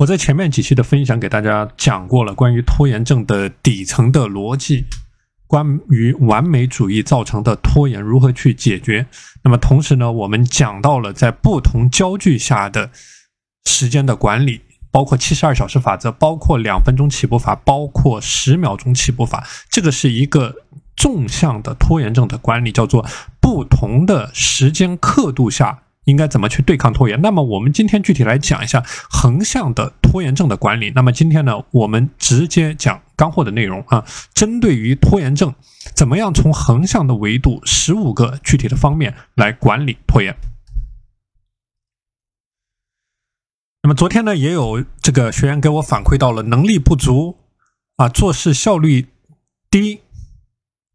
[0.00, 4.86] 我在前面几期的分享给大家讲过了关于拖延症的底层的逻辑，
[5.46, 9.06] 关于完美主义造成的拖延如何去解决。
[9.44, 12.90] 那么同时呢，我们讲到了在不同焦距下的
[13.66, 19.46] 时间的管理，包括七十二小时法则，包括两分钟起步法，包括十秒钟起步法。
[19.68, 20.54] 这个是一个
[20.96, 23.06] 纵向的拖延症的管理，叫做
[23.38, 25.82] 不同的时间刻度下。
[26.04, 27.20] 应该怎么去对抗拖延？
[27.20, 30.92] 那么我们今天具体来讲一下横向的拖延症的管理。
[30.94, 34.04] 那么今天呢，我们直接讲干货的内容啊。
[34.32, 35.54] 针对于拖延症，
[35.94, 40.34] 怎么样从横向的维度十五个具体的方面来管理拖延？
[43.82, 47.38] 那么昨天呢，也有这个学员给我反馈到了能力不足
[47.96, 49.06] 啊，做事效率
[49.70, 50.00] 低，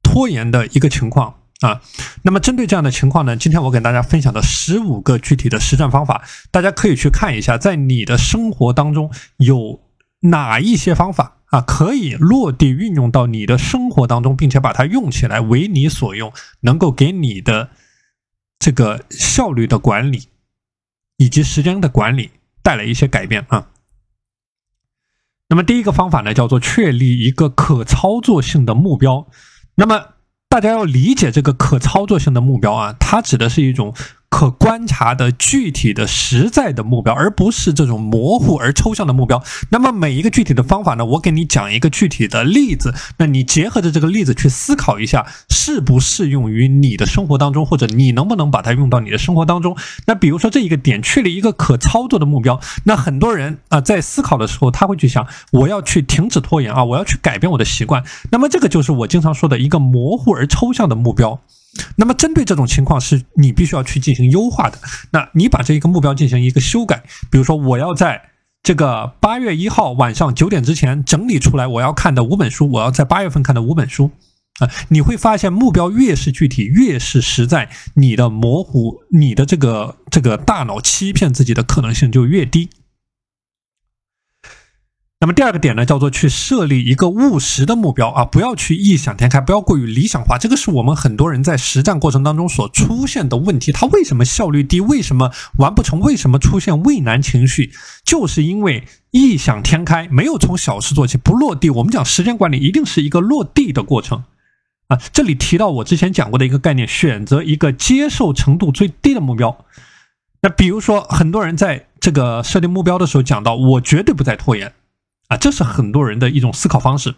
[0.03, 1.41] 拖延的一个情况。
[1.61, 1.81] 啊，
[2.23, 9.79] 那么针对这样的情况呢，今天我给大家分享的十五个具体的实战方法，大家可以去看一下，在你的生活当中有
[10.19, 17.69] 哪一些方法啊，可以落地运用到你的生活当中，并且把它用起来为你所用，能够给你的
[18.59, 20.27] 这个效率的管理
[21.15, 22.31] 以及时间的管理
[22.61, 23.69] 带来一些改变啊。
[25.47, 29.25] 那么第一个方法呢，叫做确立一个可操作性的目标，
[29.75, 30.14] 那么。
[30.55, 33.93] 大家要理解这个可操作性的目标啊，它指的是一种。
[34.29, 39.41] 可观察的具体的实在的目标，而不是这种模糊而抽象的目标。
[39.69, 49.77] 那么每一个具体的方法呢，我给你讲一个具体的例子，那你结合着这个例子去思考一下，适不适用于你的生活当中，或者你能不能把它用到你的生活当中？
[50.07, 58.03] 那比如说这一个点，确立一个可操作的目标，那很多人啊在思考的时候，他会去想，我要去停止拖延啊，我要去改变我的习惯。
[58.31, 61.39] 那么这个就是我经常说的一个模糊而抽象的目标。
[61.97, 64.77] 那么，针对这种情况，是你必须要去进行优化的。
[65.11, 68.21] 那你把这一个目标进行一个修改，比如说，我要在
[68.63, 74.11] 这个八月一号晚上九点之前整理出来我要看的五本书，我要在八月份看的五本书
[74.59, 74.69] 啊。
[74.89, 82.69] 你会发现，目标越是具体，越是实在，你的模糊，你的这个这个大脑欺骗自己的可能性就越低。
[85.25, 90.37] 那么第二个点呢，叫做去设立一个务实的目标啊，不要去异想天开，不要过于理想化。
[90.37, 93.71] 这个是我们很多人在实战过程当中所出现的问题。
[93.71, 94.79] 他为什么效率低？
[94.81, 95.99] 为什么完不成？
[95.99, 97.71] 为什么出现畏难情绪？
[98.03, 101.71] 就是因为异想天开，没有从小事做起，不落地。
[101.71, 104.25] 我们讲时间管理，一定是一个落地的过程
[104.89, 104.99] 啊。
[105.11, 109.65] 这里提到我之前讲过的一个概念，选择一个接受程度最低的目标。
[110.43, 114.71] 那比如说，很多人在这个设定目标的时候讲到，我绝对不再拖延。
[115.27, 117.15] 啊，这是很多人的一种思考方式。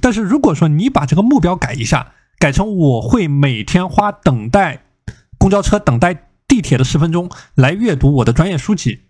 [0.00, 4.84] 但是如果说你把这个目标改一下，改成我会每天花等待
[5.38, 9.00] 公交车、等待地铁的十分钟来阅读我的专业书籍，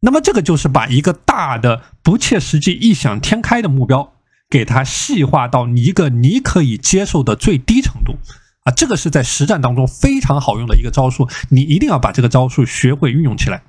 [0.00, 4.12] 那么这个就是把一个大的不切实际、异想天开的目标，
[4.48, 8.16] 给它细化到一个你可以接受的最低程度。
[8.64, 13.62] 啊，这个是在实战当中非常好用的一个招数，你一定要把这个招数学会运用起来。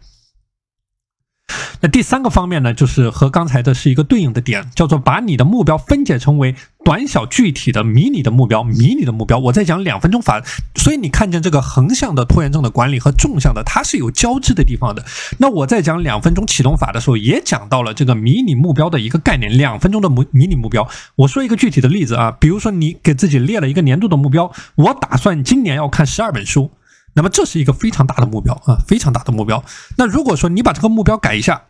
[1.86, 8.64] 那第三个方面呢，就是和刚才的是一个对应的点，叫做把你的目标分解成为短小具体的迷你的目标。
[8.64, 10.42] 迷你的目标，我在讲两分钟法，
[10.74, 15.06] 所以你看见这个横向的拖延症的管理和纵向的，它是有交织的地方的。
[15.38, 19.56] 那我在讲两分钟启动法的时候，也讲到了这个迷你目标的一个概念。
[19.56, 26.72] 两分钟的迷迷你目标，我说一个具体的例子啊，比如说你给自己列了一个年度的目标，我打算今年要看十二本书。
[27.14, 29.64] 那么这是一个非常大的目标啊，非常大的目标。
[29.98, 31.62] 那如果说你把这个目标改一下，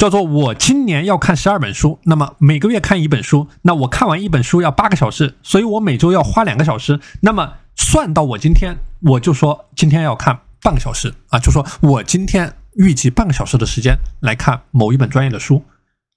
[0.00, 6.98] 叫做我今年要看十二本书，那么每个月看一本书，那我看完一本书要八个小时，所以我每周要花两个小时。
[7.20, 15.62] 那么算到我今天，我就说今天要看半个小时啊，就说我今天预计半个小时的时间来看某一本专业的书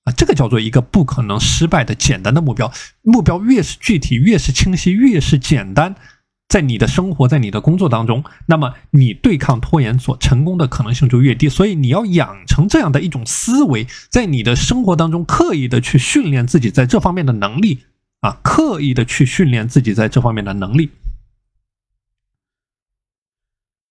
[0.05, 2.71] 啊，这个叫做一个不可能失败的简单的目标。
[3.01, 5.93] 目标越是具体，越是清晰，越是简单。
[6.53, 11.49] 在你的生活，在你的工作当中，那么你对抗拖延所成功的可能性就越低。
[11.49, 17.79] 所以你要养成这样的一种思维，在你的生活当中刻意的去训练自己在这方面的能力
[18.19, 20.91] 啊，刻意的去训练自己在这方面的能力。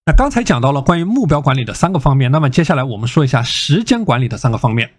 [0.07, 4.93] 那刚才讲到了关于目标管理的三个方面，那么接下来我们说一下时间管理的三个方面。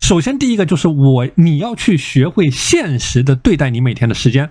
[0.00, 4.50] 首先，第一个就是我你要去学会现实的对待你每天的时间。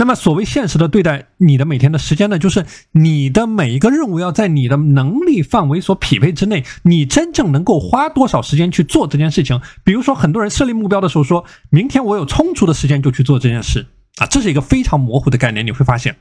[0.00, 9.60] 那么，所谓现实的对待你的每天的时间呢，就是你的每一个任务要在你的能力范围所匹配之内，你真正能够花多少时间去做这件事情。
[9.84, 15.66] 比如说，很多人设立目标的时候，说明天我有充足的时间就去做这件事啊，这是一个非常模糊的概念。
[15.66, 16.16] 你会发现，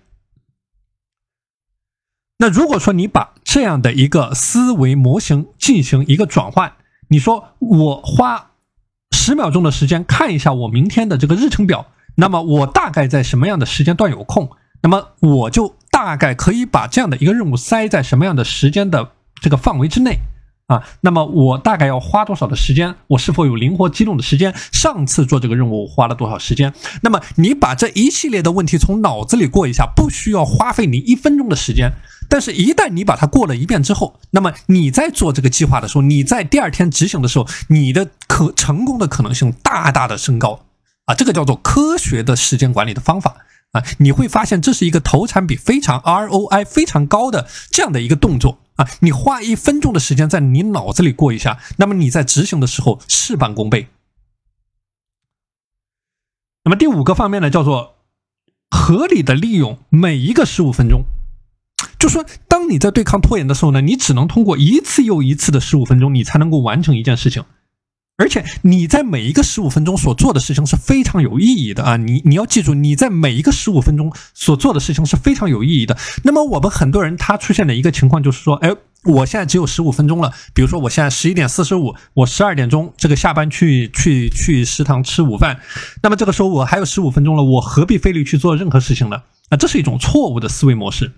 [2.39, 6.73] 那如果说你把这样的一个思维模型进行一个转换。
[7.07, 8.51] 你说我花
[9.11, 11.87] 十秒钟的时间看一下我明天的这个日程表，
[12.19, 14.49] 那么我大概在什么样的时间段有空？
[14.81, 19.11] 那么我就大概可以把这样的一个任务塞在什么样的时间的
[19.41, 20.19] 这个范围之内。
[20.67, 22.93] 啊，那么我大概要花多少的时间？
[23.07, 24.53] 我是否有灵活机动的时间？
[24.71, 26.71] 上次做这个任务花了多少时间？
[27.01, 31.91] 那么你把这一系列的问题从脑子里过一下，不需要花费你一分钟的时间。
[32.29, 40.59] 但是，一旦你把它过了一遍之后，那么你在做这个计划的时候，你在第二天执行的时候，你的可成功的可能性大大的升高。
[41.09, 43.37] 啊，这个叫做科学的时间管理的方法。
[43.71, 48.59] 啊，你会发现这是一个投产比非常 ROI 非常高的这样的一个动作。
[48.75, 53.87] 啊，你花一分钟的时间在你脑子里过一下，那么你在执行的时候事半功倍。
[56.63, 57.95] 那么第五个方面呢，叫做
[58.69, 61.03] 合理的利用每一个十五分钟。
[61.99, 67.43] 就说当你在对抗拖延的时候呢，你只能通过一次又一次的十五分钟，你才能够完成一件事情。
[68.19, 71.95] 而且你在每一个十五分钟所做的事情是非常有意义的啊！
[71.95, 75.97] 你你要记住，你在每一个十五分钟所做的事情是非常有意义的。
[76.25, 78.75] 那么我们很多人他出现的一个情况就是说，哎，
[79.05, 80.33] 我现在只有十五分钟了。
[80.53, 85.61] 比如说我现在十一点四十五，我十二点钟这个下班去去去食堂吃午饭，
[86.03, 89.23] 那么这个时候我还有十五分钟了，我何必费力去做任何事情呢？
[89.47, 91.13] 啊，这是一种错误的思维模式。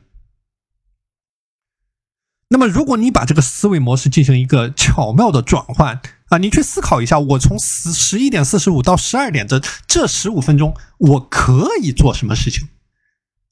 [2.49, 5.99] 那么如果你把这个思维模式进行一个巧妙的转换。
[6.31, 12.69] 啊，你去思考一下，我从十十一点四十五到十二点这这十五分钟，我可以做什么事情？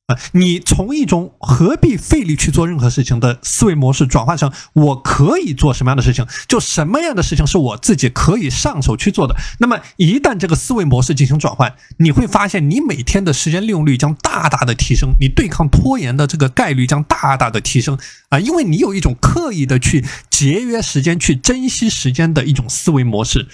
[0.09, 6.27] 啊，你从一种何必费力去做任何事情的思维模式转换成我可以做什么样的事情？
[6.47, 9.35] 就什么样的事情是我自己可以上手去做的？
[9.59, 17.95] 那么一旦这个思维模式进行转换，你会发现你每天的时间利用率将大大的提升，你对抗拖延的这个概率将大大的提升
[18.29, 23.47] 啊，因为你有一种刻意的去节约时间、去珍惜时间的一种思维模式。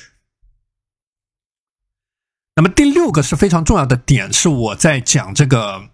[2.55, 5.89] 那么第六个是非常重要的点，是我在讲这个。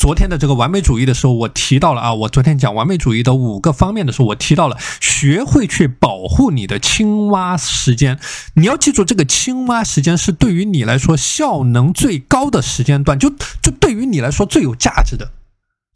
[0.00, 8.18] 昨天的这个完美主义的时候，我提到了啊，我昨天讲完美主义的五个方面的时候，我提到了学会去保护你的青蛙时间。
[8.54, 13.28] 你要记住，这个青蛙时间是对于你来说效能最高的时间段，就
[13.60, 15.32] 就对于你来说最有价值的，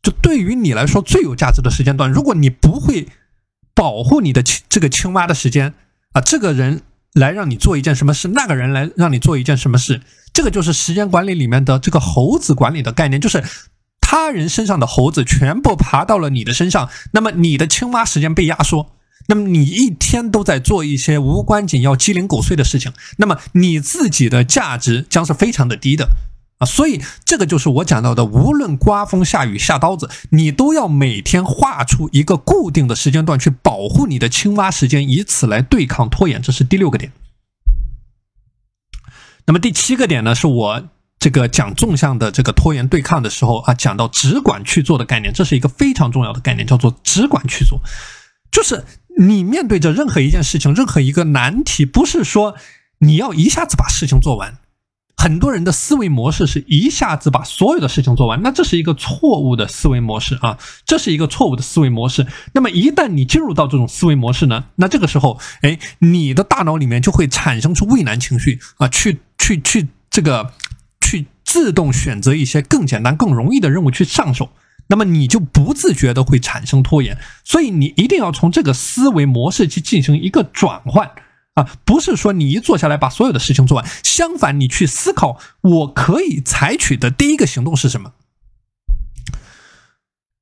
[0.03, 2.13] 就对于你来说最有价值的时间段。
[2.13, 3.09] 如果你不会
[3.75, 5.73] 保护你的这个青蛙的时间
[6.13, 6.83] 啊，这个人
[7.15, 10.03] 来让你做一件什么事，那个人来让你做一件什么事，
[10.35, 13.43] 这个就是时间管理里面的这个猴子管理的概念，就是。
[14.15, 18.93] 他人身上的猴子全部爬到了你的身上，那么你的青蛙时间被压缩，
[19.27, 26.11] 那么你一天都在做一些无关紧要、鸡零狗碎的事情，那么你自己的价值将是非常的低的
[26.59, 26.65] 啊！
[26.65, 36.41] 所以这个就是我讲到的，无论刮风下雨下刀子，你都要每天画出一个固定的时间段去保护你的青蛙时间，以此来对抗拖延。
[36.41, 37.11] 这是第六个点。
[39.47, 40.89] 那么第七个点呢，是我。
[41.25, 47.81] 这个讲纵向的这个拖延对抗的时候啊，讲到只管去做的概念，这是一个非常重要的概念，叫做只管去做。
[48.53, 48.85] 就是
[49.17, 52.57] 你面对着任何一件事情，任何一个难题，不是说
[52.99, 54.59] 你要一下子把事情做完。
[55.17, 62.27] 很多人的思维模式是一下子把所有的事情做完，那这是一个错误的思维模式啊，这是一个错误的思维模式。
[62.53, 70.53] 那么一旦你进入到这种思维模式呢，那这个时候，哎，你的大脑里面就会产生出畏难情绪啊，去去去这个。
[71.55, 74.51] 自动选择一些更简单、更容易的任务去上手，
[74.89, 77.17] 那么你就不自觉的会产生拖延。
[77.45, 81.13] 所以你一定要从这个思维模式去进行一个转换
[81.55, 88.15] 啊，不是说你一坐下来把所有的事情做完，相反，你去思考我可以采取的第一个行动是什么。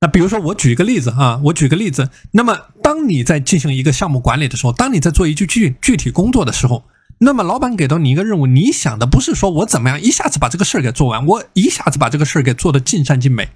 [0.01, 6.85] 那比如说，我举一个例子啊，我举个例子，那么当你在进行一个项目管理的时候，当你在做一句具具体工作的时候。
[7.23, 13.47] 那么，老板给到你一个任务，你想的不是说我怎么样一下子把这个事儿给做完，我一下子把这个事儿给做的尽善尽美。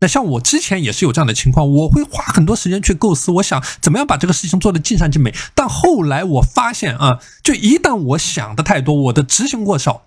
[0.00, 5.34] 那像我之前也是有这样的情况，我会花很多时间去构思，我想怎么样把这个事情做的尽善尽美。
[5.56, 10.04] 但后来我发现啊，就一旦我想的太多，我的执行过少，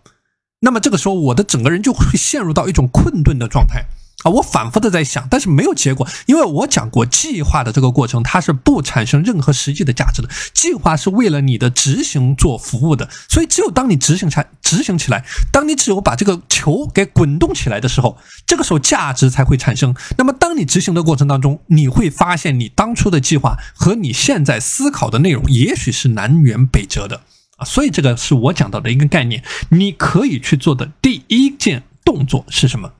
[0.61, 3.83] 那么这个时候我的整个人就会陷入到一种困顿的状态。
[4.23, 19.93] 啊，我反复的在想，但是没有结果，因为我讲过，计划的这个过程它是不产生任何实际的价值的，计划是为了你的执行做服务的，所以只有当你执行起来，执行起来，当你只有把这个球给滚动起来的时候，这个时候价值才会产生。
[20.17, 27.21] 那么当你执行的过程当中，你会发现你当初的计划和你现在思考的内容也许是南辕北辙的。
[27.57, 32.91] 啊，所以这个是我讲到的一个概念，你可以去做的第一件动作是什么？